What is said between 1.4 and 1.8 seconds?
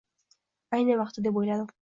o'yladim: